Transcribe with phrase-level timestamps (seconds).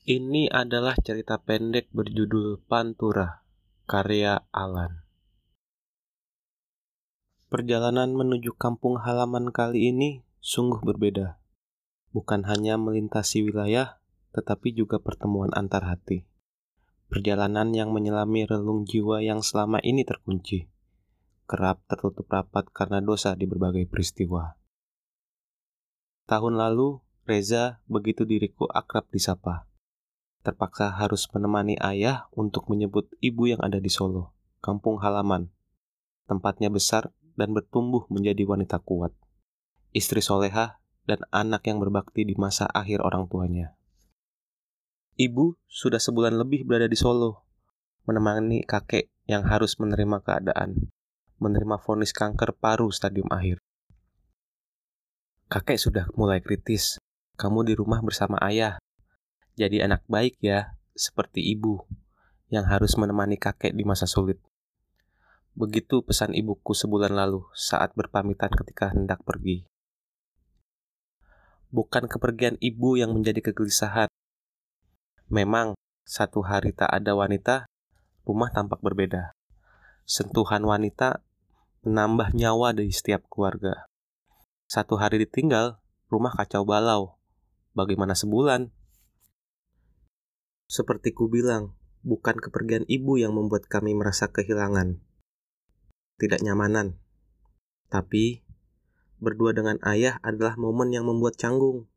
[0.00, 3.44] Ini adalah cerita pendek berjudul Pantura,
[3.84, 5.04] karya Alan.
[7.52, 11.36] Perjalanan menuju kampung halaman kali ini sungguh berbeda.
[12.16, 14.00] Bukan hanya melintasi wilayah,
[14.32, 16.24] tetapi juga pertemuan antar hati.
[17.12, 20.64] Perjalanan yang menyelami relung jiwa yang selama ini terkunci.
[21.44, 24.56] Kerap tertutup rapat karena dosa di berbagai peristiwa.
[26.24, 29.68] Tahun lalu, Reza begitu diriku akrab disapa
[30.40, 34.32] terpaksa harus menemani ayah untuk menyebut ibu yang ada di Solo,
[34.64, 35.52] kampung halaman.
[36.24, 39.12] Tempatnya besar dan bertumbuh menjadi wanita kuat,
[39.92, 43.74] istri soleha, dan anak yang berbakti di masa akhir orang tuanya.
[45.18, 47.44] Ibu sudah sebulan lebih berada di Solo,
[48.08, 50.88] menemani kakek yang harus menerima keadaan,
[51.36, 53.60] menerima vonis kanker paru stadium akhir.
[55.50, 56.96] Kakek sudah mulai kritis.
[57.34, 58.78] Kamu di rumah bersama ayah,
[59.60, 61.84] jadi anak baik ya, seperti ibu
[62.48, 64.40] yang harus menemani kakek di masa sulit.
[65.52, 69.68] Begitu pesan ibuku sebulan lalu saat berpamitan ketika hendak pergi.
[71.68, 74.08] Bukan kepergian ibu yang menjadi kegelisahan.
[75.28, 75.76] Memang,
[76.08, 77.68] satu hari tak ada wanita,
[78.24, 79.36] rumah tampak berbeda.
[80.08, 81.20] Sentuhan wanita
[81.84, 83.86] menambah nyawa dari setiap keluarga.
[84.66, 85.78] Satu hari ditinggal,
[86.10, 87.20] rumah kacau balau.
[87.76, 88.79] Bagaimana sebulan?
[90.70, 91.74] Seperti ku bilang,
[92.06, 95.02] bukan kepergian ibu yang membuat kami merasa kehilangan,
[96.14, 96.94] tidak nyamanan.
[97.90, 98.46] Tapi,
[99.18, 101.90] berdua dengan ayah adalah momen yang membuat canggung.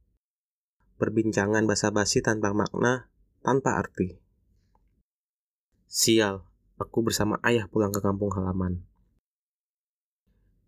[0.97, 3.13] Perbincangan basa-basi tanpa makna,
[3.45, 4.17] tanpa arti.
[5.85, 6.41] Sial,
[6.81, 8.81] aku bersama ayah pulang ke kampung halaman.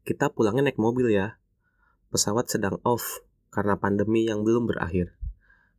[0.05, 1.41] Kita pulangnya naik mobil ya.
[2.13, 5.17] Pesawat sedang off karena pandemi yang belum berakhir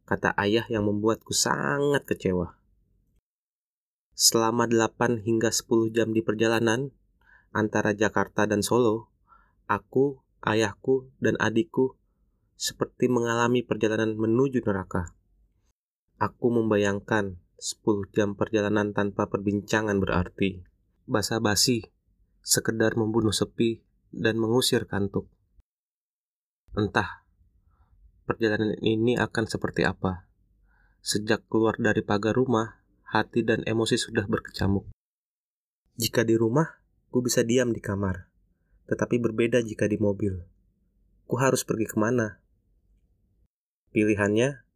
[0.07, 2.55] kata ayah yang membuatku sangat kecewa.
[4.17, 6.95] Selama 8 hingga 10 jam di perjalanan
[7.53, 9.13] antara Jakarta dan Solo,
[9.69, 11.99] aku, ayahku, dan adikku
[12.57, 15.13] seperti mengalami perjalanan menuju neraka.
[16.17, 20.65] Aku membayangkan 10 jam perjalanan tanpa perbincangan berarti.
[21.05, 21.93] Basa-basi,
[22.41, 25.29] sekedar membunuh sepi dan mengusir kantuk.
[26.73, 27.26] Entah
[28.27, 30.27] perjalanan ini akan seperti apa.
[31.01, 34.91] Sejak keluar dari pagar rumah, hati dan emosi sudah berkecamuk.
[35.97, 36.83] Jika di rumah,
[37.15, 38.29] ku bisa diam di kamar.
[38.91, 40.43] Tetapi berbeda jika di mobil.
[41.25, 42.43] Ku harus pergi ke mana?
[43.95, 44.67] Pilihannya,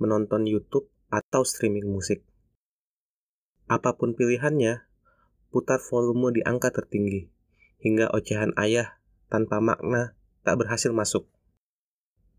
[0.00, 2.24] menonton YouTube atau streaming musik.
[3.68, 4.88] Apa pun pilihannya,
[5.52, 7.28] putar volume di angka tertinggi,
[7.84, 11.28] hingga ocehan ayah tanpa makna tak berhasil masuk.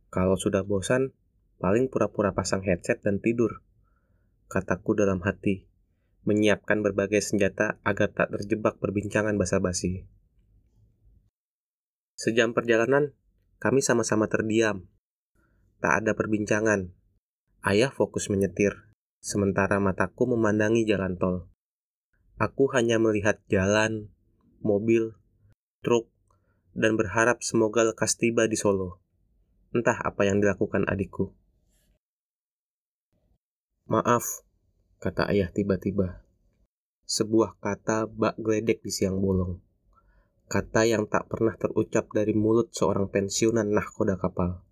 [0.10, 1.14] Kalau sudah bosan,
[1.62, 3.62] paling pura-pura pasang headset dan tidur.
[4.50, 5.70] Kataku dalam hati,
[6.26, 10.10] menyiapkan berbagai senjata agar tak terjebak perbincangan basa-basi.
[12.18, 13.14] Sejam perjalanan,
[13.62, 14.90] kami sama-sama terdiam.
[15.80, 16.92] Tak ada perbincangan.
[17.62, 18.90] Ayah fokus menyetir,
[19.22, 21.48] sementara mataku memandangi jalan tol.
[22.40, 24.10] Aku hanya melihat jalan,
[24.64, 25.16] mobil,
[25.84, 26.08] truk,
[26.72, 29.04] dan berharap semoga lekas tiba di Solo.
[29.70, 31.30] Entah apa yang dilakukan adikku.
[33.86, 34.42] Maaf,
[34.98, 36.26] kata ayah tiba-tiba.
[37.06, 39.62] Sebuah kata bak geledek di siang bolong.
[40.50, 44.66] Kata yang tak pernah terucap dari mulut seorang pensiunan nahkoda kapal.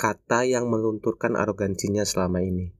[0.00, 2.72] Kata yang melunturkan arogansinya selama ini.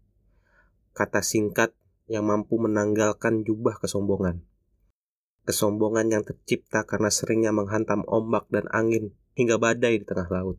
[0.97, 1.77] Kata singkat
[2.09, 4.49] yang mampu menanggalkan jubah kesombongan.
[5.45, 10.57] Kesombongan yang tercipta karena seringnya menghantam ombak dan angin hingga badai di tengah laut.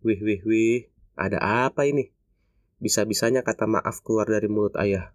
[0.00, 2.08] Wih, wih, wih, ada apa ini?
[2.80, 5.12] Bisa-bisanya kata maaf keluar dari mulut ayah.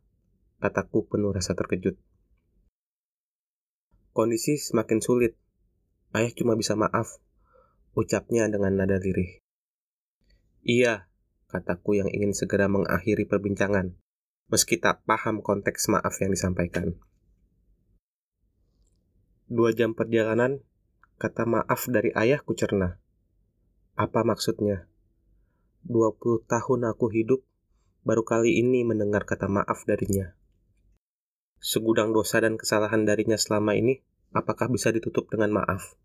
[0.62, 1.98] Kataku penuh rasa terkejut.
[4.14, 5.34] Kondisi semakin sulit.
[6.14, 7.18] Ayah cuma bisa maaf.
[7.98, 9.42] Ucapnya dengan nada lirih.
[10.62, 11.10] Iya,
[11.50, 13.98] kataku yang ingin segera mengakhiri perbincangan,
[14.54, 16.94] meski tak paham konteks maaf yang disampaikan.
[19.50, 20.62] Dua jam perjalanan,
[21.18, 23.02] kata maaf dari ayah ku cerna.
[23.96, 24.92] Apa maksudnya?
[25.88, 27.48] 20 tahun aku hidup,
[28.04, 30.36] baru kali ini mendengar kata maaf darinya.
[31.64, 34.04] Segudang dosa dan kesalahan darinya selama ini,
[34.36, 35.96] apakah bisa ditutup dengan maaf?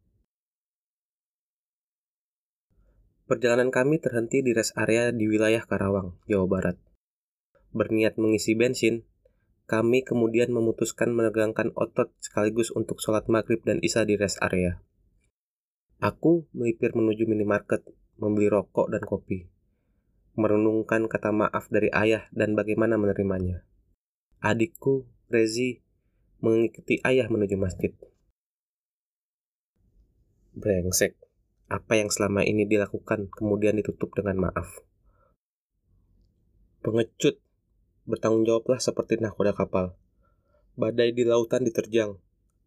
[3.27, 6.79] Perjalanan kami terhenti di rest area di wilayah Karawang, Jawa Barat.
[7.75, 9.03] Berniat mengisi bensin,
[9.67, 14.79] kami kemudian memutuskan menegangkan otot sekaligus untuk sholat maghrib dan isya di rest area.
[16.01, 17.85] Aku melipir menuju minimarket,
[18.17, 19.53] membeli rokok dan kopi.
[20.39, 23.67] merenungkan kata maaf dari ayah dan bagaimana menerimanya.
[24.41, 25.85] Adikku, Rezi,
[26.41, 27.93] mengikuti ayah menuju masjid.
[30.57, 31.21] Brengsek,
[31.69, 34.81] apa yang selama ini dilakukan kemudian ditutup dengan maaf.
[36.81, 37.37] Pengecut,
[38.09, 40.01] bertanggung jawablah seperti nahkoda kapal.
[40.81, 42.17] Badai di lautan diterjang,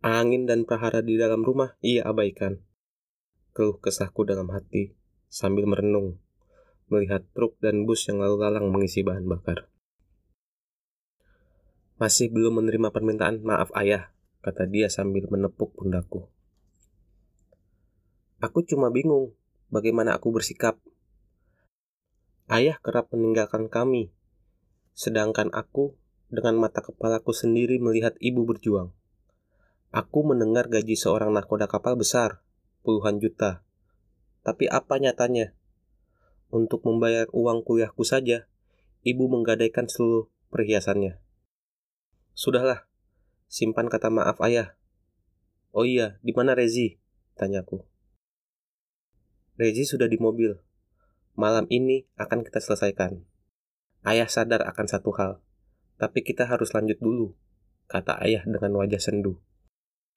[0.06, 2.62] angin dan prahara di dalam rumah ia abaikan.
[3.53, 4.97] Keluh kesahku dalam hati
[5.29, 6.17] sambil merenung,
[6.89, 9.69] melihat truk dan bus yang lalu lalang mengisi bahan bakar.
[12.01, 14.09] Masih belum menerima permintaan maaf ayah,
[14.41, 16.33] kata dia sambil menepuk pundakku.
[18.41, 19.38] Aku cuma bingung
[19.69, 20.81] bagaimana aku bersikap.
[22.50, 24.09] Ayah kerap meninggalkan kami,
[24.97, 25.94] sedangkan aku
[26.33, 28.89] dengan mata kepalaku sendiri melihat ibu berjuang.
[29.94, 32.41] Aku mendengar gaji seorang nakoda kapal besar,
[32.83, 33.63] puluhan juta.
[34.44, 35.56] Tapi apa nyatanya?
[36.53, 38.45] Untuk membayar uang kuliahku saja,
[39.01, 41.18] ibu menggadaikan seluruh perhiasannya.
[42.38, 42.85] Sudahlah,
[43.50, 44.77] simpan kata maaf ayah.
[45.74, 47.01] Oh iya, di mana Rezi?
[47.33, 47.81] Tanyaku.
[49.57, 50.53] Rezi sudah di mobil.
[51.33, 53.25] Malam ini akan kita selesaikan.
[54.06, 55.41] Ayah sadar akan satu hal,
[55.97, 57.33] tapi kita harus lanjut dulu,
[57.89, 59.41] kata ayah dengan wajah sendu.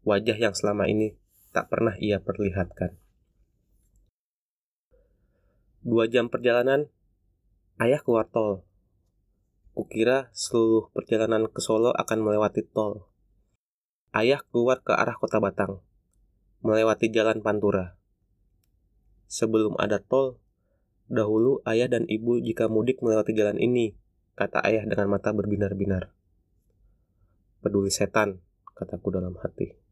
[0.04, 1.16] Wajah yang selama ini
[1.56, 2.92] tak pernah ia perlihatkan.
[5.80, 6.92] Dua jam perjalanan,
[7.80, 8.68] ayah keluar tol.
[9.72, 13.08] Kukira seluruh perjalanan ke Solo akan melewati tol.
[14.12, 15.80] Ayah keluar ke arah kota Batang,
[16.60, 17.96] melewati jalan Pantura
[19.26, 20.38] sebelum ada tol,
[21.10, 23.94] dahulu ayah dan ibu jika mudik melewati jalan ini,
[24.38, 26.14] kata ayah dengan mata berbinar-binar.
[27.62, 28.38] Peduli setan,
[28.78, 29.85] kataku dalam hati.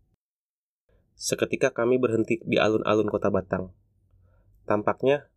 [1.14, 3.70] Seketika kami berhenti di alun-alun kota Batang.
[4.66, 5.30] Tampaknya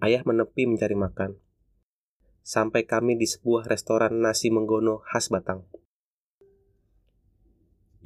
[0.00, 1.36] ayah menepi mencari makan.
[2.46, 5.66] Sampai kami di sebuah restoran nasi menggono khas Batang.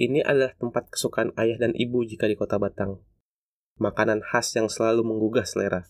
[0.01, 3.01] Ini adalah tempat kesukaan ayah dan ibu jika di kota Batang
[3.81, 5.89] makanan khas yang selalu menggugah selera.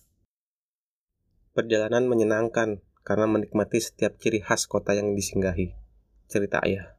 [1.51, 5.75] Perjalanan menyenangkan karena menikmati setiap ciri khas kota yang disinggahi.
[6.31, 6.95] Cerita ayah.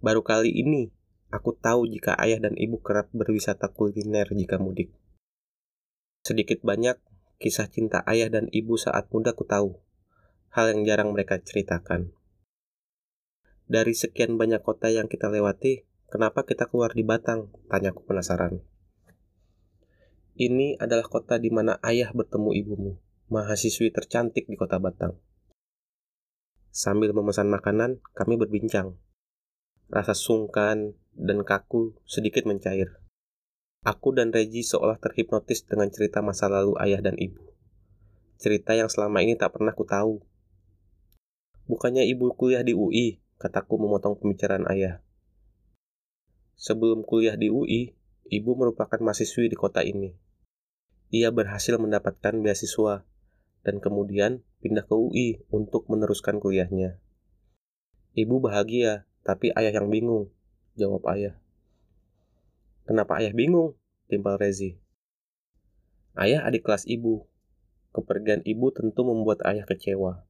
[0.00, 0.88] Baru kali ini,
[1.28, 4.92] aku tahu jika ayah dan ibu kerap berwisata kuliner jika mudik.
[6.24, 6.96] Sedikit banyak,
[7.40, 9.80] kisah cinta ayah dan ibu saat muda ku tahu.
[10.52, 12.12] Hal yang jarang mereka ceritakan.
[13.68, 17.52] Dari sekian banyak kota yang kita lewati, kenapa kita keluar di Batang?
[17.68, 18.64] Tanyaku penasaran.
[20.38, 22.92] Ini adalah kota di mana ayah bertemu ibumu,
[23.28, 25.20] mahasiswi tercantik di kota Batang.
[26.72, 28.96] Sambil memesan makanan, kami berbincang.
[29.88, 33.00] Rasa sungkan dan kaku sedikit mencair.
[33.82, 37.40] Aku dan Regi seolah terhipnotis dengan cerita masa lalu ayah dan ibu.
[38.36, 40.20] Cerita yang selama ini tak pernah ku tahu.
[41.68, 45.00] Bukannya ibu kuliah di UI, kataku memotong pembicaraan ayah.
[46.58, 47.96] Sebelum kuliah di UI,
[48.28, 50.28] ibu merupakan mahasiswi di kota ini
[51.08, 53.08] ia berhasil mendapatkan beasiswa
[53.64, 57.00] dan kemudian pindah ke UI untuk meneruskan kuliahnya.
[58.12, 60.32] Ibu bahagia, tapi ayah yang bingung,
[60.72, 61.36] jawab ayah.
[62.88, 63.76] Kenapa ayah bingung?
[64.08, 64.80] Timpal Rezi.
[66.16, 67.28] Ayah adik kelas ibu.
[67.92, 70.24] Kepergian ibu tentu membuat ayah kecewa.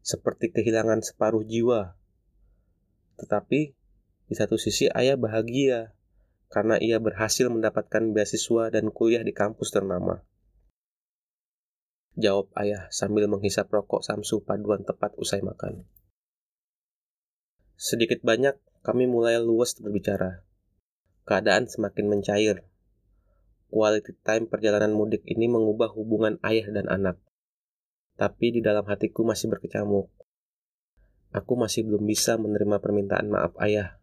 [0.00, 2.00] Seperti kehilangan separuh jiwa.
[3.20, 3.76] Tetapi,
[4.24, 5.92] di satu sisi ayah bahagia
[6.48, 10.24] karena ia berhasil mendapatkan beasiswa dan kuliah di kampus ternama.
[12.16, 15.84] Jawab ayah sambil menghisap rokok Samsu paduan tepat usai makan.
[17.78, 20.42] Sedikit banyak kami mulai luas berbicara.
[21.22, 22.66] Keadaan semakin mencair.
[23.70, 27.22] Quality time perjalanan mudik ini mengubah hubungan ayah dan anak.
[28.18, 30.10] Tapi di dalam hatiku masih berkecamuk.
[31.30, 34.02] Aku masih belum bisa menerima permintaan maaf ayah.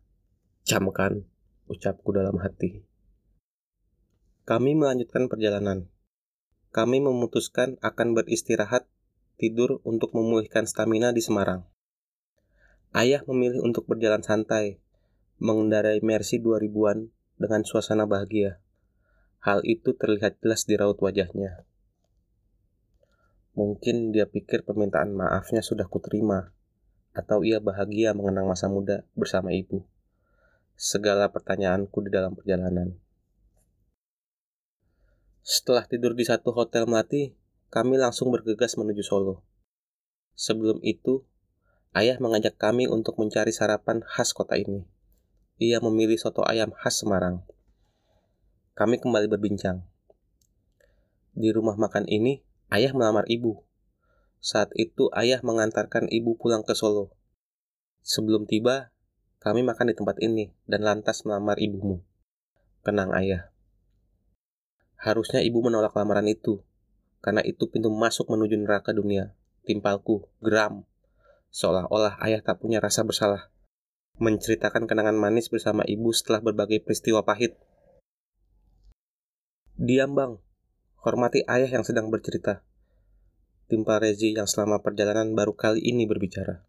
[0.63, 1.27] Camkan
[1.67, 2.87] ucapku dalam hati.
[4.47, 5.91] Kami melanjutkan perjalanan.
[6.71, 8.87] Kami memutuskan akan beristirahat,
[9.35, 11.74] tidur untuk memulihkan stamina di Semarang.
[12.95, 14.79] Ayah memilih untuk berjalan santai,
[15.43, 18.63] mengendarai Mercy 2000-an dengan suasana bahagia.
[19.43, 21.67] Hal itu terlihat jelas di raut wajahnya.
[23.51, 26.55] Mungkin dia pikir permintaan maafnya sudah kuterima,
[27.11, 29.83] atau ia bahagia mengenang masa muda bersama ibu
[30.75, 32.99] segala pertanyaanku di dalam perjalanan.
[35.39, 37.31] Setelah tidur di satu hotel melati,
[37.71, 39.45] kami langsung bergegas menuju Solo.
[40.35, 41.23] Sebelum itu,
[41.95, 44.83] ayah mengajak kami untuk mencari sarapan khas kota ini.
[45.55, 47.47] Ia memilih soto ayam khas Semarang.
[48.75, 49.87] Kami kembali berbincang.
[51.31, 52.43] Di rumah makan ini,
[52.75, 53.63] ayah melamar ibu.
[54.43, 57.15] Saat itu ayah mengantarkan ibu pulang ke Solo.
[58.03, 58.91] Sebelum tiba,
[59.39, 62.03] kami makan di tempat ini dan lantas melamar ibumu.
[62.83, 63.55] Kenang ayah.
[64.99, 66.59] Harusnya ibu menolak lamaran itu,
[67.23, 69.31] karena itu pintu masuk menuju neraka dunia.
[69.63, 70.83] Timpalku, geram.
[71.55, 73.47] Seolah-olah ayah tak punya rasa bersalah.
[74.19, 77.55] Menceritakan kenangan manis bersama ibu setelah berbagai peristiwa pahit.
[79.79, 80.35] Diam bang,
[80.99, 82.59] hormati ayah yang sedang bercerita.
[83.71, 86.67] Timpal Rezi yang selama perjalanan baru kali ini berbicara.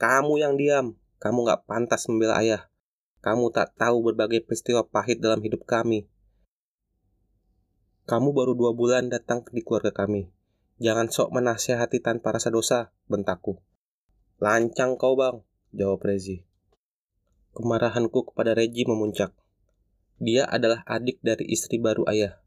[0.00, 2.72] Kamu yang diam, kamu gak pantas membela ayah.
[3.20, 6.08] Kamu tak tahu berbagai peristiwa pahit dalam hidup kami.
[8.08, 10.32] Kamu baru dua bulan datang di keluarga kami.
[10.80, 13.60] Jangan sok menasihati tanpa rasa dosa, bentakku.
[14.44, 15.40] Lancang kau bang,
[15.72, 16.44] jawab Rezi.
[17.56, 19.32] Kemarahanku kepada Rezi memuncak.
[20.20, 22.44] Dia adalah adik dari istri baru ayah.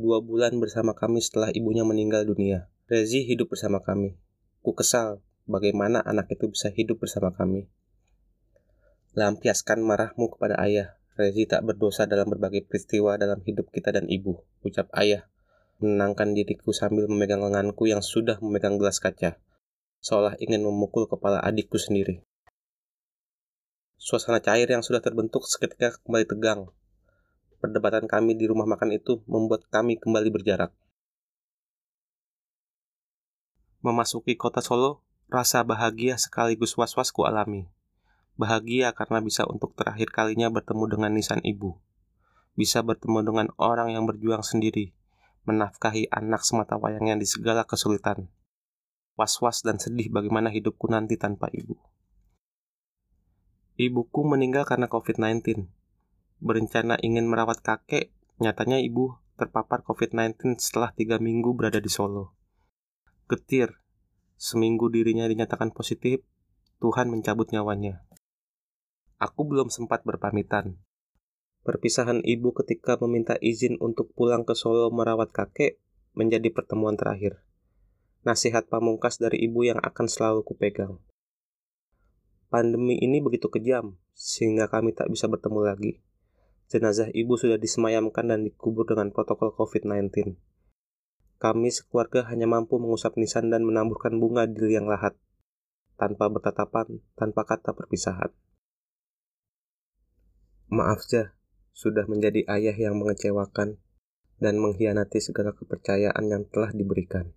[0.00, 2.72] Dua bulan bersama kami setelah ibunya meninggal dunia.
[2.88, 4.16] Rezi hidup bersama kami.
[4.64, 7.68] Ku kesal bagaimana anak itu bisa hidup bersama kami.
[9.12, 10.96] Lampiaskan marahmu kepada ayah.
[11.20, 15.28] Rezi tak berdosa dalam berbagai peristiwa dalam hidup kita dan ibu, ucap ayah.
[15.84, 19.36] Menenangkan diriku sambil memegang lenganku yang sudah memegang gelas kaca,
[20.06, 22.22] seolah ingin memukul kepala adikku sendiri.
[23.98, 26.60] Suasana cair yang sudah terbentuk seketika kembali tegang.
[27.58, 30.70] Perdebatan kami di rumah makan itu membuat kami kembali berjarak.
[33.82, 37.66] Memasuki kota Solo, rasa bahagia sekaligus was-was ku alami.
[38.38, 41.82] Bahagia karena bisa untuk terakhir kalinya bertemu dengan nisan ibu.
[42.54, 44.94] Bisa bertemu dengan orang yang berjuang sendiri,
[45.50, 48.30] menafkahi anak semata wayangnya di segala kesulitan.
[49.16, 51.80] Was-was dan sedih bagaimana hidupku nanti tanpa ibu.
[53.80, 55.68] Ibuku meninggal karena COVID-19.
[56.40, 62.36] Berencana ingin merawat kakek, nyatanya ibu terpapar COVID-19 setelah tiga minggu berada di Solo.
[63.28, 63.80] Getir.
[64.36, 66.20] Seminggu dirinya dinyatakan positif,
[66.84, 68.04] Tuhan mencabut nyawanya.
[69.16, 70.76] Aku belum sempat berpamitan.
[71.64, 75.80] Perpisahan ibu ketika meminta izin untuk pulang ke Solo merawat kakek
[76.12, 77.45] menjadi pertemuan terakhir.
[78.26, 80.98] Nasihat pamungkas dari ibu yang akan selalu kupegang.
[82.50, 86.02] Pandemi ini begitu kejam, sehingga kami tak bisa bertemu lagi.
[86.66, 90.34] Jenazah ibu sudah disemayamkan dan dikubur dengan protokol COVID-19.
[91.38, 95.14] Kami sekeluarga hanya mampu mengusap nisan dan menaburkan bunga di liang lahat,
[95.94, 98.34] tanpa bertatapan, tanpa kata perpisahan.
[100.66, 101.30] Maaf ja,
[101.70, 103.78] sudah menjadi ayah yang mengecewakan
[104.42, 107.35] dan mengkhianati segala kepercayaan yang telah diberikan.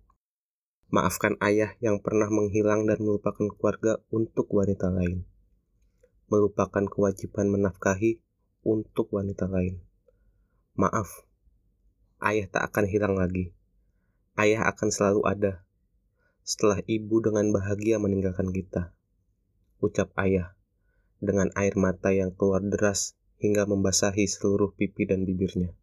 [0.90, 5.22] Maafkan ayah yang pernah menghilang dan melupakan keluarga untuk wanita lain.
[6.26, 8.18] Melupakan kewajiban menafkahi
[8.66, 9.78] untuk wanita lain.
[10.74, 11.26] Maaf,
[12.22, 13.54] ayah tak akan hilang lagi
[14.40, 15.52] ayah akan selalu ada
[16.40, 18.96] setelah ibu dengan bahagia meninggalkan kita.
[19.84, 20.56] Ucap ayah
[21.20, 25.76] dengan air mata yang keluar deras hingga membasahi seluruh pipi dan bibirnya.